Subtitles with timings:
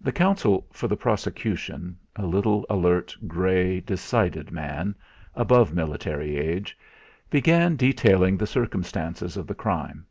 [0.00, 4.94] The Counsel for the prosecution, a little, alert, grey, decided man,
[5.34, 6.74] above military age,
[7.28, 10.06] began detailing the circumstances of the crime.